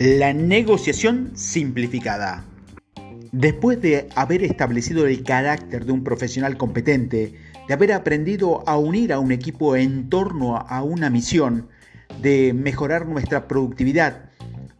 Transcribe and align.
La 0.00 0.32
negociación 0.32 1.32
simplificada. 1.34 2.46
Después 3.32 3.82
de 3.82 4.08
haber 4.14 4.42
establecido 4.42 5.06
el 5.06 5.22
carácter 5.22 5.84
de 5.84 5.92
un 5.92 6.04
profesional 6.04 6.56
competente, 6.56 7.34
de 7.68 7.74
haber 7.74 7.92
aprendido 7.92 8.66
a 8.66 8.78
unir 8.78 9.12
a 9.12 9.18
un 9.18 9.30
equipo 9.30 9.76
en 9.76 10.08
torno 10.08 10.56
a 10.56 10.82
una 10.82 11.10
misión, 11.10 11.68
de 12.22 12.54
mejorar 12.54 13.06
nuestra 13.06 13.46
productividad, 13.46 14.30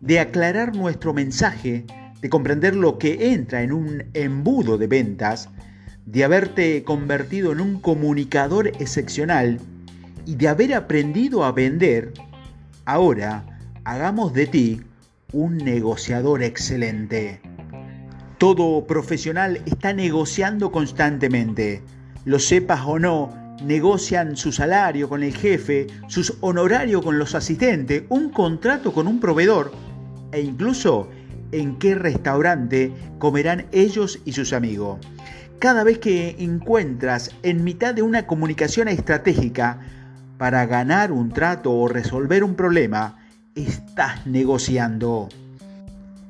de 0.01 0.21
aclarar 0.21 0.75
nuestro 0.75 1.13
mensaje, 1.13 1.85
de 2.23 2.31
comprender 2.31 2.75
lo 2.75 2.97
que 2.97 3.35
entra 3.35 3.63
en 3.63 3.73
un 3.73 4.05
embudo 4.15 4.79
de 4.79 4.87
ventas, 4.87 5.51
de 6.07 6.25
haberte 6.25 6.83
convertido 6.83 7.53
en 7.53 7.61
un 7.61 7.79
comunicador 7.79 8.69
excepcional 8.69 9.61
y 10.25 10.37
de 10.37 10.49
haber 10.49 10.73
aprendido 10.73 11.45
a 11.45 11.53
vender, 11.53 12.15
ahora 12.87 13.45
hagamos 13.85 14.33
de 14.33 14.47
ti 14.47 14.81
un 15.33 15.59
negociador 15.59 16.43
excelente. 16.43 17.41
Todo 18.39 18.87
profesional 18.87 19.61
está 19.67 19.93
negociando 19.93 20.73
constantemente. 20.73 21.83
Lo 22.25 22.39
sepas 22.39 22.83
o 22.87 22.99
no, 22.99 23.57
negocian 23.65 24.37
su 24.37 24.53
salario 24.53 25.09
con 25.09 25.23
el 25.23 25.35
jefe, 25.35 25.87
sus 26.09 26.37
honorarios 26.41 27.03
con 27.03 27.19
los 27.19 27.35
asistentes, 27.35 28.05
un 28.09 28.31
contrato 28.31 28.93
con 28.93 29.07
un 29.07 29.21
proveedor 29.21 29.73
e 30.33 30.41
incluso 30.41 31.09
en 31.53 31.77
qué 31.79 31.95
restaurante 31.95 32.93
comerán 33.19 33.67
ellos 33.73 34.21
y 34.25 34.33
sus 34.33 34.53
amigos. 34.53 34.99
Cada 35.59 35.85
vez 35.85 35.99
que 35.99 36.37
encuentras 36.39 37.33
en 37.43 37.65
mitad 37.65 37.95
de 37.95 38.03
una 38.03 38.27
comunicación 38.27 38.89
estratégica 38.89 39.81
para 40.39 40.65
ganar 40.65 41.13
un 41.13 41.31
trato 41.31 41.73
o 41.73 41.87
resolver 41.87 42.45
un 42.45 42.55
problema, 42.55 43.20
estás 43.55 44.27
negociando. 44.27 45.29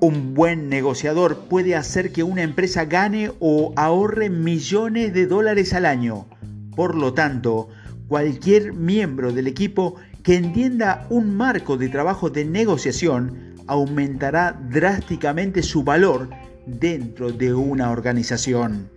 Un 0.00 0.34
buen 0.34 0.69
negociador 0.69 1.45
puede 1.48 1.77
hacer 1.77 2.12
que 2.12 2.22
una 2.22 2.42
empresa 2.42 2.86
gane 2.86 3.33
o 3.39 3.72
ahorre 3.77 4.31
millones 4.31 5.12
de 5.12 5.27
dólares 5.27 5.75
al 5.75 5.84
año. 5.84 6.27
Por 6.75 6.95
lo 6.95 7.12
tanto, 7.12 7.69
cualquier 8.08 8.72
miembro 8.72 9.33
del 9.33 9.47
equipo 9.47 9.97
que 10.22 10.36
entienda 10.36 11.06
un 11.11 11.36
marco 11.36 11.77
de 11.77 11.89
trabajo 11.89 12.30
de 12.30 12.45
negociación 12.45 13.55
aumentará 13.67 14.58
drásticamente 14.70 15.62
su 15.62 15.84
valor 15.84 16.30
dentro 16.67 17.30
de 17.30 17.52
una 17.52 17.91
organización. 17.91 18.89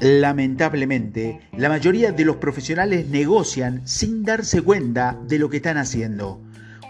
Lamentablemente, 0.00 1.40
la 1.56 1.68
mayoría 1.68 2.12
de 2.12 2.24
los 2.24 2.36
profesionales 2.36 3.08
negocian 3.08 3.86
sin 3.86 4.22
darse 4.22 4.62
cuenta 4.62 5.18
de 5.26 5.40
lo 5.40 5.50
que 5.50 5.56
están 5.56 5.76
haciendo. 5.76 6.40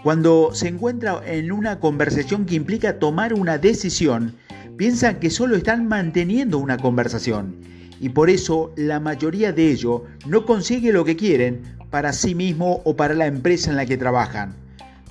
Cuando 0.03 0.51
se 0.53 0.69
encuentra 0.69 1.21
en 1.25 1.51
una 1.51 1.79
conversación 1.79 2.45
que 2.45 2.55
implica 2.55 2.99
tomar 2.99 3.33
una 3.33 3.57
decisión, 3.57 4.35
piensan 4.77 5.19
que 5.19 5.29
solo 5.29 5.57
están 5.57 5.87
manteniendo 5.87 6.57
una 6.57 6.77
conversación 6.77 7.57
y 7.99 8.09
por 8.09 8.29
eso 8.29 8.71
la 8.77 8.99
mayoría 8.99 9.51
de 9.51 9.69
ellos 9.69 10.03
no 10.25 10.45
consigue 10.45 10.93
lo 10.93 11.03
que 11.03 11.17
quieren 11.17 11.77
para 11.89 12.13
sí 12.13 12.33
mismo 12.33 12.81
o 12.85 12.95
para 12.95 13.13
la 13.13 13.27
empresa 13.27 13.71
en 13.71 13.75
la 13.75 13.85
que 13.85 13.97
trabajan. 13.97 14.53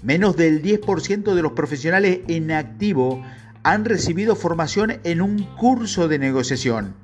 Menos 0.02 0.36
del 0.36 0.62
10% 0.62 1.34
de 1.34 1.42
los 1.42 1.52
profesionales 1.52 2.20
en 2.28 2.52
activo 2.52 3.22
han 3.62 3.84
recibido 3.84 4.36
formación 4.36 5.00
en 5.04 5.20
un 5.20 5.42
curso 5.56 6.08
de 6.08 6.18
negociación. 6.18 6.94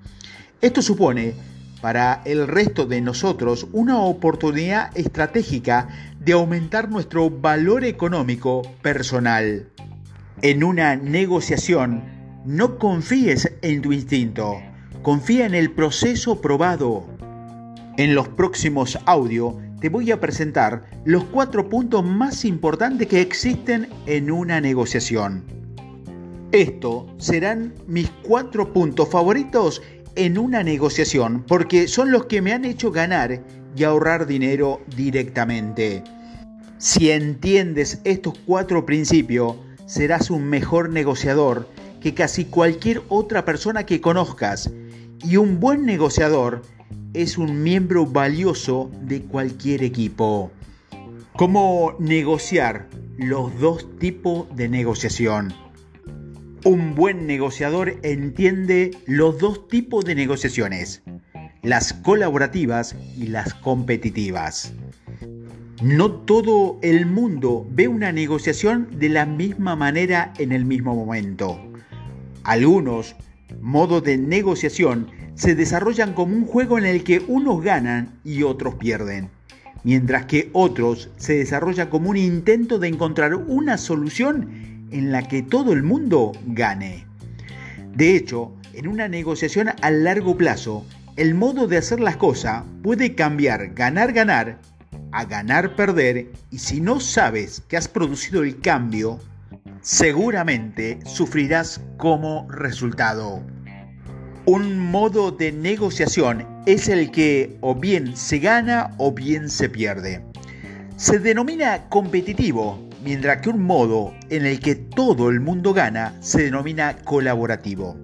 Esto 0.63 0.81
supone 0.81 1.35
para 1.83 2.23
el 2.25 2.48
resto 2.48 2.87
de 2.87 3.03
nosotros 3.03 3.67
una 3.73 3.98
oportunidad 3.98 4.97
estratégica 4.97 6.14
de 6.25 6.33
aumentar 6.33 6.91
nuestro 6.91 7.28
valor 7.28 7.84
económico 7.84 8.62
personal. 8.80 9.69
En 10.42 10.64
una 10.64 10.97
negociación, 10.97 12.03
no 12.44 12.79
confíes 12.79 13.52
en 13.62 13.83
tu 13.83 13.92
instinto, 13.92 14.57
confía 15.02 15.46
en 15.46 15.55
el 15.55 15.70
proceso 15.70 16.40
probado. 16.40 17.07
En 17.96 18.14
los 18.14 18.29
próximos 18.29 18.98
audios 19.07 19.55
te 19.80 19.89
voy 19.90 20.11
a 20.11 20.20
presentar 20.20 20.84
los 21.05 21.24
cuatro 21.24 21.68
puntos 21.68 22.05
más 22.05 22.45
importantes 22.45 23.07
que 23.07 23.20
existen 23.20 23.89
en 24.07 24.30
una 24.30 24.61
negociación. 24.61 25.45
Estos 26.52 27.05
serán 27.18 27.74
mis 27.86 28.08
cuatro 28.23 28.73
puntos 28.73 29.11
favoritos 29.11 29.83
en 30.17 30.39
una 30.39 30.63
negociación 30.63 31.45
porque 31.46 31.89
son 31.89 32.11
los 32.11 32.27
que 32.27 32.40
me 32.40 32.52
han 32.52 32.64
hecho 32.64 32.90
ganar 32.90 33.42
y 33.77 33.85
ahorrar 33.85 34.27
dinero 34.27 34.80
directamente. 34.96 36.05
Si 36.79 37.11
entiendes 37.11 38.01
estos 38.05 38.35
cuatro 38.46 38.85
principios, 38.85 39.57
serás 39.86 40.30
un 40.30 40.45
mejor 40.45 40.90
negociador 40.90 41.68
que 42.01 42.14
casi 42.14 42.45
cualquier 42.45 43.02
otra 43.08 43.45
persona 43.45 43.86
que 43.86 44.01
conozcas. 44.01 44.70
Y 45.23 45.39
un 45.39 45.61
buen 45.61 45.86
negociador 45.86 46.63
es 47.14 47.39
un 47.39 47.63
miembro 47.63 48.05
valioso 48.07 48.90
de 49.01 49.23
cualquier 49.23 49.83
equipo. 49.83 50.51
¿Cómo 51.36 51.96
negociar 51.98 52.89
los 53.17 53.58
dos 53.58 53.98
tipos 53.98 54.55
de 54.55 54.68
negociación? 54.68 55.55
Un 56.64 56.95
buen 56.95 57.27
negociador 57.27 57.98
entiende 58.02 58.90
los 59.07 59.39
dos 59.39 59.68
tipos 59.68 60.05
de 60.05 60.14
negociaciones, 60.14 61.02
las 61.64 61.95
colaborativas 61.95 62.95
y 63.17 63.29
las 63.29 63.55
competitivas. 63.55 64.75
No 65.83 66.11
todo 66.11 66.79
el 66.83 67.07
mundo 67.07 67.67
ve 67.70 67.89
una 67.89 68.13
negociación 68.13 68.89
de 68.98 69.08
la 69.08 69.25
misma 69.25 69.75
manera 69.75 70.35
en 70.39 70.52
el 70.52 70.67
mismo 70.67 70.95
momento. 70.95 71.58
Algunos 72.45 73.17
modos 73.63 74.05
de 74.05 74.19
negociación 74.19 75.11
se 75.36 75.55
desarrollan 75.55 76.13
como 76.13 76.36
un 76.36 76.45
juego 76.45 76.77
en 76.77 76.85
el 76.85 77.02
que 77.02 77.25
unos 77.27 77.63
ganan 77.63 78.20
y 78.25 78.42
otros 78.42 78.75
pierden, 78.75 79.31
mientras 79.85 80.27
que 80.27 80.51
otros 80.52 81.08
se 81.17 81.39
desarrollan 81.39 81.89
como 81.89 82.11
un 82.11 82.19
intento 82.19 82.79
de 82.79 82.89
encontrar 82.89 83.35
una 83.35 83.79
solución 83.79 84.86
en 84.91 85.11
la 85.11 85.27
que 85.27 85.42
todo 85.42 85.73
el 85.73 85.83
mundo 85.83 86.33
gane. 86.46 87.07
De 87.95 88.14
hecho, 88.14 88.52
en 88.75 88.86
una 88.86 89.08
negociación 89.08 89.70
a 89.81 89.91
largo 89.91 90.36
plazo, 90.36 90.85
el 91.17 91.35
modo 91.35 91.69
de 91.69 91.77
hacer 91.77 92.01
las 92.01 92.17
cosas 92.17 92.64
puede 92.83 93.14
cambiar 93.14 93.73
ganar-ganar 93.75 94.58
a 95.13 95.25
ganar-perder 95.25 96.33
y 96.51 96.58
si 96.58 96.80
no 96.80 96.98
sabes 96.98 97.63
que 97.69 97.77
has 97.77 97.86
producido 97.86 98.42
el 98.42 98.61
cambio, 98.61 99.20
seguramente 99.80 100.98
sufrirás 101.05 101.80
como 101.98 102.51
resultado. 102.51 103.41
Un 104.45 104.79
modo 104.79 105.30
de 105.30 105.52
negociación 105.52 106.47
es 106.67 106.89
el 106.89 107.13
que 107.13 107.57
o 107.61 107.77
bien 107.77 108.17
se 108.17 108.41
gana 108.41 108.91
o 108.98 109.13
bien 109.13 109.48
se 109.48 109.69
pierde. 109.69 110.20
Se 110.96 111.20
denomina 111.20 111.89
competitivo 111.91 112.89
mientras 113.05 113.41
que 113.41 113.51
un 113.51 113.63
modo 113.63 114.13
en 114.31 114.46
el 114.46 114.58
que 114.58 114.75
todo 114.75 115.31
el 115.31 115.39
mundo 115.39 115.73
gana 115.73 116.17
se 116.20 116.42
denomina 116.42 116.96
colaborativo. 117.05 117.96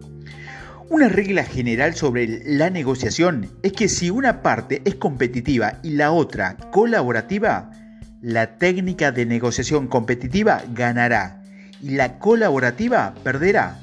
Una 0.91 1.09
regla 1.09 1.45
general 1.45 1.95
sobre 1.95 2.43
la 2.45 2.69
negociación 2.69 3.49
es 3.62 3.73
que 3.75 3.89
si 3.89 4.11
una 4.11 4.43
parte 4.43 4.83
es 4.84 4.97
competitiva 4.97 5.78
y 5.84 5.91
la 5.91 6.11
otra 6.11 6.56
colaborativa, 6.73 7.71
la 8.21 8.59
técnica 8.59 9.12
de 9.12 9.25
negociación 9.25 9.87
competitiva 9.87 10.65
ganará 10.75 11.45
y 11.81 11.91
la 11.91 12.19
colaborativa 12.19 13.15
perderá. 13.23 13.81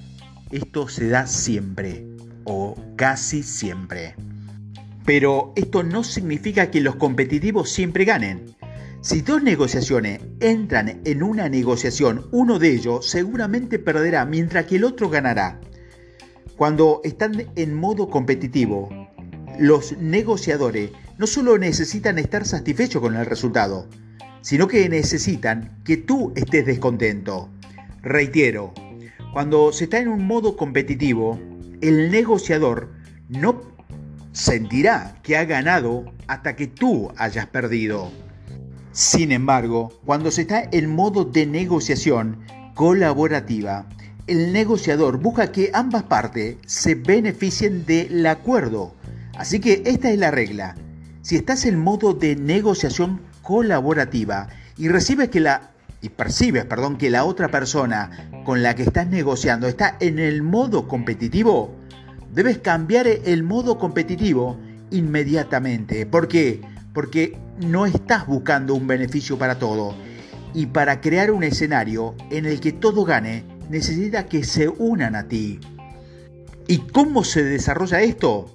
Esto 0.52 0.90
se 0.90 1.08
da 1.08 1.28
siempre 1.28 2.06
o 2.44 2.76
casi 2.98 3.42
siempre. 3.42 4.16
Pero 5.06 5.54
esto 5.56 5.84
no 5.84 6.04
significa 6.04 6.70
que 6.70 6.82
los 6.82 6.98
competitivos 6.98 7.70
siempre 7.70 8.04
ganen. 8.04 8.54
Si 9.00 9.22
dos 9.22 9.42
negociaciones 9.42 10.20
entran 10.42 11.00
en 11.06 11.24
una 11.24 11.48
negociación, 11.48 12.28
uno 12.34 12.60
de 12.60 12.74
ellos 12.74 13.10
seguramente 13.10 13.80
perderá 13.80 14.26
mientras 14.26 14.66
que 14.66 14.76
el 14.76 14.84
otro 14.84 15.10
ganará. 15.10 15.62
Cuando 16.58 17.02
están 17.04 17.46
en 17.56 17.76
modo 17.76 18.10
competitivo, 18.10 18.90
los 19.60 19.96
negociadores 20.00 20.90
no 21.20 21.28
solo 21.28 21.60
necesitan 21.60 22.18
estar 22.18 22.46
satisfechos 22.46 23.00
con 23.00 23.16
el 23.16 23.28
resultado, 23.28 23.88
sino 24.42 24.68
que 24.68 24.90
necesitan 24.90 25.78
que 25.84 25.98
tú 25.98 26.34
estés 26.36 26.66
descontento. 26.66 27.50
Reitero, 28.02 28.74
cuando 29.34 29.72
se 29.72 29.84
está 29.84 30.00
en 30.00 30.08
un 30.08 30.26
modo 30.26 30.58
competitivo, 30.58 31.40
el 31.82 32.10
negociador 32.10 32.90
no 33.30 33.62
sentirá 34.32 35.20
que 35.22 35.38
ha 35.38 35.46
ganado 35.46 36.06
hasta 36.26 36.56
que 36.56 36.66
tú 36.66 37.12
hayas 37.18 37.46
perdido. 37.46 38.12
Sin 38.94 39.32
embargo, 39.32 39.94
cuando 40.06 40.32
se 40.32 40.42
está 40.42 40.68
en 40.72 40.90
modo 40.90 41.24
de 41.24 41.46
negociación 41.46 42.40
colaborativa, 42.74 43.88
el 44.28 44.52
negociador 44.52 45.18
busca 45.18 45.52
que 45.52 45.72
ambas 45.74 46.04
partes 46.04 46.58
se 46.66 46.96
beneficien 46.96 47.86
del 47.86 48.26
acuerdo. 48.28 48.94
Así 49.38 49.60
que 49.60 49.82
esta 49.86 50.12
es 50.12 50.20
la 50.20 50.32
regla. 50.32 50.76
Si 51.22 51.36
estás 51.36 51.66
en 51.66 51.80
modo 51.80 52.14
de 52.14 52.36
negociación 52.36 53.22
colaborativa 53.42 54.50
y 54.78 54.90
recibes 54.90 55.30
que 55.30 55.40
la 55.40 55.72
y 56.02 56.10
percibes, 56.10 56.66
que 57.00 57.10
la 57.10 57.26
otra 57.26 57.50
persona 57.50 58.30
con 58.46 58.62
la 58.62 58.76
que 58.76 58.84
estás 58.84 59.08
negociando 59.08 59.68
está 59.68 59.98
en 60.00 60.20
el 60.20 60.44
modo 60.44 60.88
competitivo, 60.88 61.74
debes 62.34 62.60
cambiar 62.60 63.08
el 63.08 63.44
modo 63.44 63.80
competitivo 63.80 64.58
inmediatamente. 64.92 66.06
¿Por 66.06 66.28
qué? 66.28 66.62
Porque 66.94 67.38
no 67.60 67.86
estás 67.86 68.28
buscando 68.28 68.76
un 68.76 68.86
beneficio 68.86 69.38
para 69.38 69.58
todo. 69.58 69.96
Y 70.54 70.68
para 70.68 71.02
crear 71.02 71.32
un 71.32 71.44
escenario 71.44 72.16
en 72.30 72.46
el 72.46 72.60
que 72.60 72.72
todo 72.72 73.04
gane, 73.04 73.44
necesita 73.70 74.26
que 74.26 74.44
se 74.44 74.70
unan 74.70 75.16
a 75.16 75.28
ti. 75.28 75.60
¿Y 76.68 76.80
cómo 76.80 77.24
se 77.24 77.44
desarrolla 77.44 78.02
esto? 78.02 78.54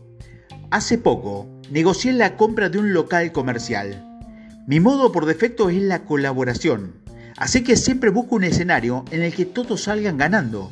Hace 0.70 0.98
poco 0.98 1.48
negocié 1.70 2.12
la 2.12 2.36
compra 2.36 2.68
de 2.68 2.78
un 2.78 2.92
local 2.92 3.32
comercial. 3.32 4.06
Mi 4.66 4.80
modo 4.80 5.12
por 5.12 5.26
defecto 5.26 5.70
es 5.70 5.82
la 5.82 6.04
colaboración, 6.04 6.94
así 7.36 7.64
que 7.64 7.76
siempre 7.76 8.10
busco 8.10 8.36
un 8.36 8.44
escenario 8.44 9.04
en 9.10 9.22
el 9.22 9.34
que 9.34 9.44
todos 9.44 9.84
salgan 9.84 10.18
ganando. 10.18 10.70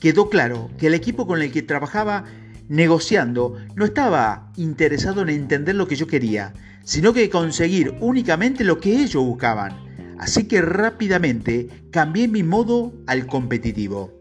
Quedó 0.00 0.28
claro 0.28 0.70
que 0.78 0.88
el 0.88 0.94
equipo 0.94 1.26
con 1.26 1.40
el 1.40 1.50
que 1.50 1.62
trabajaba 1.62 2.24
negociando 2.68 3.56
no 3.74 3.84
estaba 3.84 4.50
interesado 4.56 5.22
en 5.22 5.30
entender 5.30 5.74
lo 5.74 5.88
que 5.88 5.96
yo 5.96 6.06
quería, 6.06 6.52
sino 6.82 7.12
que 7.12 7.30
conseguir 7.30 7.94
únicamente 8.00 8.64
lo 8.64 8.80
que 8.80 9.02
ellos 9.02 9.24
buscaban. 9.24 9.93
Así 10.18 10.44
que 10.44 10.60
rápidamente 10.60 11.68
cambié 11.90 12.28
mi 12.28 12.42
modo 12.42 12.92
al 13.06 13.26
competitivo. 13.26 14.20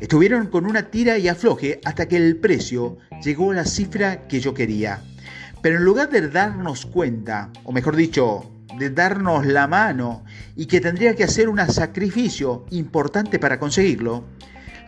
Estuvieron 0.00 0.46
con 0.48 0.66
una 0.66 0.90
tira 0.90 1.18
y 1.18 1.28
afloje 1.28 1.80
hasta 1.84 2.06
que 2.08 2.16
el 2.16 2.36
precio 2.36 2.98
llegó 3.22 3.52
a 3.52 3.56
la 3.56 3.64
cifra 3.64 4.26
que 4.26 4.40
yo 4.40 4.54
quería. 4.54 5.02
Pero 5.62 5.76
en 5.78 5.84
lugar 5.84 6.10
de 6.10 6.28
darnos 6.28 6.86
cuenta, 6.86 7.50
o 7.64 7.72
mejor 7.72 7.94
dicho, 7.94 8.50
de 8.78 8.90
darnos 8.90 9.46
la 9.46 9.68
mano 9.68 10.24
y 10.56 10.66
que 10.66 10.80
tendría 10.80 11.14
que 11.14 11.24
hacer 11.24 11.48
un 11.48 11.58
sacrificio 11.68 12.66
importante 12.70 13.38
para 13.38 13.58
conseguirlo, 13.58 14.24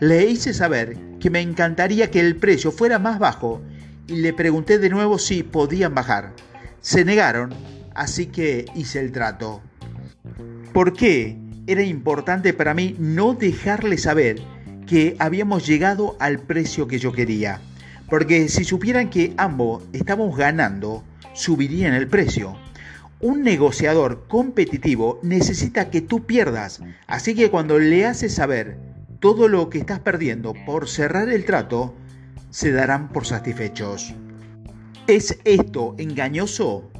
le 0.00 0.26
hice 0.26 0.52
saber 0.52 0.96
que 1.20 1.30
me 1.30 1.40
encantaría 1.40 2.10
que 2.10 2.20
el 2.20 2.36
precio 2.36 2.72
fuera 2.72 2.98
más 2.98 3.18
bajo 3.18 3.62
y 4.08 4.16
le 4.16 4.32
pregunté 4.32 4.78
de 4.78 4.90
nuevo 4.90 5.18
si 5.18 5.42
podían 5.42 5.94
bajar. 5.94 6.32
Se 6.80 7.04
negaron, 7.04 7.54
así 7.94 8.26
que 8.26 8.66
hice 8.74 9.00
el 9.00 9.12
trato. 9.12 9.62
¿Por 10.74 10.92
qué 10.92 11.36
era 11.68 11.84
importante 11.84 12.52
para 12.52 12.74
mí 12.74 12.96
no 12.98 13.34
dejarle 13.34 13.96
saber 13.96 14.42
que 14.88 15.14
habíamos 15.20 15.64
llegado 15.64 16.16
al 16.18 16.40
precio 16.40 16.88
que 16.88 16.98
yo 16.98 17.12
quería? 17.12 17.60
Porque 18.10 18.48
si 18.48 18.64
supieran 18.64 19.08
que 19.08 19.34
ambos 19.36 19.84
estamos 19.92 20.36
ganando, 20.36 21.04
subirían 21.32 21.94
el 21.94 22.08
precio. 22.08 22.56
Un 23.20 23.44
negociador 23.44 24.26
competitivo 24.26 25.20
necesita 25.22 25.90
que 25.90 26.00
tú 26.00 26.26
pierdas, 26.26 26.82
así 27.06 27.36
que 27.36 27.50
cuando 27.52 27.78
le 27.78 28.04
haces 28.04 28.34
saber 28.34 28.76
todo 29.20 29.46
lo 29.46 29.70
que 29.70 29.78
estás 29.78 30.00
perdiendo 30.00 30.54
por 30.66 30.88
cerrar 30.88 31.28
el 31.28 31.44
trato, 31.44 31.94
se 32.50 32.72
darán 32.72 33.10
por 33.10 33.26
satisfechos. 33.26 34.12
¿Es 35.06 35.38
esto 35.44 35.94
engañoso? 35.98 36.90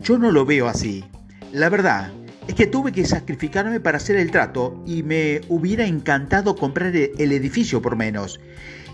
Yo 0.00 0.18
no 0.18 0.32
lo 0.32 0.44
veo 0.44 0.66
así. 0.66 1.04
La 1.52 1.68
verdad 1.68 2.10
es 2.48 2.54
que 2.54 2.66
tuve 2.66 2.92
que 2.92 3.04
sacrificarme 3.04 3.80
para 3.80 3.98
hacer 3.98 4.16
el 4.16 4.30
trato 4.30 4.82
y 4.86 5.02
me 5.02 5.40
hubiera 5.48 5.86
encantado 5.86 6.56
comprar 6.56 6.94
el 6.94 7.32
edificio 7.32 7.80
por 7.80 7.96
menos. 7.96 8.40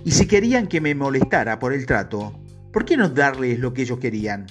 Y 0.05 0.13
si 0.13 0.27
querían 0.27 0.67
que 0.67 0.81
me 0.81 0.95
molestara 0.95 1.59
por 1.59 1.73
el 1.73 1.87
trato, 1.87 2.39
¿por 2.73 2.85
qué 2.85 2.97
no 2.97 3.09
darles 3.09 3.59
lo 3.59 3.73
que 3.73 3.83
ellos 3.83 3.99
querían? 3.99 4.47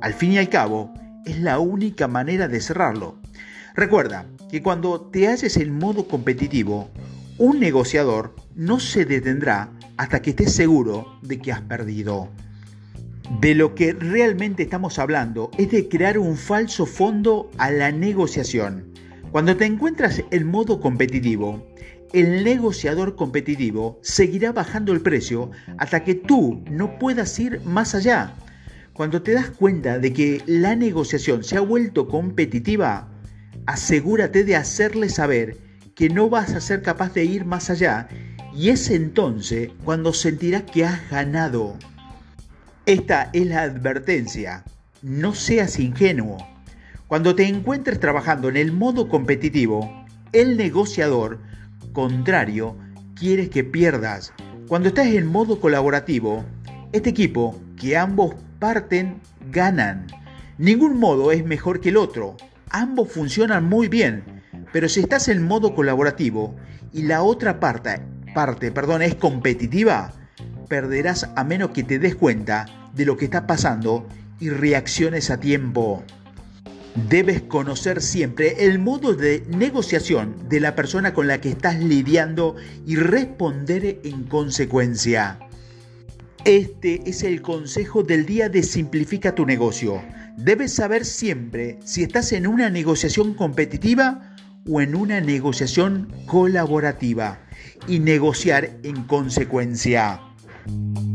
Al 0.00 0.14
fin 0.14 0.32
y 0.32 0.38
al 0.38 0.48
cabo, 0.48 0.92
es 1.24 1.38
la 1.40 1.58
única 1.58 2.08
manera 2.08 2.48
de 2.48 2.60
cerrarlo. 2.60 3.16
Recuerda 3.74 4.26
que 4.50 4.62
cuando 4.62 5.00
te 5.00 5.28
haces 5.28 5.56
en 5.56 5.78
modo 5.78 6.06
competitivo, 6.06 6.90
un 7.38 7.58
negociador 7.58 8.36
no 8.54 8.80
se 8.80 9.04
detendrá 9.04 9.70
hasta 9.96 10.20
que 10.20 10.30
estés 10.30 10.52
seguro 10.52 11.18
de 11.22 11.38
que 11.38 11.52
has 11.52 11.62
perdido. 11.62 12.28
De 13.40 13.54
lo 13.54 13.74
que 13.74 13.92
realmente 13.92 14.62
estamos 14.62 14.98
hablando 14.98 15.50
es 15.58 15.70
de 15.70 15.88
crear 15.88 16.18
un 16.18 16.36
falso 16.36 16.86
fondo 16.86 17.50
a 17.58 17.70
la 17.70 17.90
negociación. 17.90 18.92
Cuando 19.32 19.56
te 19.56 19.64
encuentras 19.64 20.22
en 20.30 20.46
modo 20.46 20.80
competitivo, 20.80 21.66
el 22.12 22.44
negociador 22.44 23.16
competitivo 23.16 23.98
seguirá 24.02 24.52
bajando 24.52 24.92
el 24.92 25.00
precio 25.00 25.50
hasta 25.78 26.04
que 26.04 26.14
tú 26.14 26.62
no 26.70 26.98
puedas 26.98 27.38
ir 27.38 27.60
más 27.64 27.94
allá. 27.94 28.34
Cuando 28.92 29.22
te 29.22 29.32
das 29.32 29.50
cuenta 29.50 29.98
de 29.98 30.12
que 30.12 30.42
la 30.46 30.76
negociación 30.76 31.42
se 31.42 31.56
ha 31.56 31.62
vuelto 31.62 32.08
competitiva, 32.08 33.10
asegúrate 33.66 34.44
de 34.44 34.56
hacerle 34.56 35.08
saber 35.08 35.56
que 35.94 36.10
no 36.10 36.28
vas 36.28 36.52
a 36.52 36.60
ser 36.60 36.82
capaz 36.82 37.14
de 37.14 37.24
ir 37.24 37.46
más 37.46 37.70
allá 37.70 38.08
y 38.54 38.68
es 38.68 38.90
entonces 38.90 39.70
cuando 39.84 40.12
sentirás 40.12 40.64
que 40.64 40.84
has 40.84 41.10
ganado. 41.10 41.78
Esta 42.84 43.30
es 43.32 43.46
la 43.46 43.62
advertencia. 43.62 44.64
No 45.02 45.36
seas 45.36 45.78
ingenuo. 45.78 46.36
Cuando 47.06 47.36
te 47.36 47.46
encuentres 47.46 48.00
trabajando 48.00 48.48
en 48.48 48.56
el 48.56 48.72
modo 48.72 49.08
competitivo, 49.08 50.04
el 50.32 50.56
negociador 50.56 51.38
contrario 51.92 52.76
quiere 53.14 53.48
que 53.50 53.62
pierdas. 53.62 54.32
Cuando 54.66 54.88
estás 54.88 55.06
en 55.06 55.26
modo 55.26 55.60
colaborativo, 55.60 56.44
este 56.90 57.10
equipo 57.10 57.56
que 57.76 57.96
ambos 57.96 58.34
parten 58.58 59.20
ganan. 59.52 60.08
Ningún 60.58 60.98
modo 60.98 61.30
es 61.30 61.44
mejor 61.44 61.80
que 61.80 61.90
el 61.90 61.96
otro. 61.96 62.36
Ambos 62.68 63.12
funcionan 63.12 63.62
muy 63.62 63.86
bien. 63.86 64.24
Pero 64.72 64.88
si 64.88 64.98
estás 64.98 65.28
en 65.28 65.46
modo 65.46 65.76
colaborativo 65.76 66.56
y 66.92 67.02
la 67.02 67.22
otra 67.22 67.60
parte, 67.60 68.00
parte 68.34 68.72
perdón, 68.72 69.02
es 69.02 69.14
competitiva, 69.14 70.12
perderás 70.72 71.28
a 71.36 71.44
menos 71.44 71.72
que 71.72 71.82
te 71.82 71.98
des 71.98 72.14
cuenta 72.14 72.64
de 72.94 73.04
lo 73.04 73.18
que 73.18 73.26
está 73.26 73.46
pasando 73.46 74.08
y 74.40 74.48
reacciones 74.48 75.30
a 75.30 75.38
tiempo. 75.38 76.02
Debes 77.10 77.42
conocer 77.42 78.00
siempre 78.00 78.64
el 78.64 78.78
modo 78.78 79.12
de 79.12 79.44
negociación 79.50 80.34
de 80.48 80.60
la 80.60 80.74
persona 80.74 81.12
con 81.12 81.26
la 81.26 81.42
que 81.42 81.50
estás 81.50 81.78
lidiando 81.78 82.56
y 82.86 82.96
responder 82.96 84.00
en 84.02 84.24
consecuencia. 84.24 85.38
Este 86.46 87.02
es 87.04 87.22
el 87.22 87.42
consejo 87.42 88.02
del 88.02 88.24
día 88.24 88.48
de 88.48 88.62
Simplifica 88.62 89.34
tu 89.34 89.44
negocio. 89.44 90.02
Debes 90.38 90.72
saber 90.72 91.04
siempre 91.04 91.80
si 91.84 92.02
estás 92.02 92.32
en 92.32 92.46
una 92.46 92.70
negociación 92.70 93.34
competitiva 93.34 94.34
o 94.66 94.80
en 94.80 94.94
una 94.94 95.20
negociación 95.20 96.10
colaborativa 96.24 97.40
y 97.86 97.98
negociar 97.98 98.70
en 98.84 99.02
consecuencia. 99.02 100.31
you 100.66 101.11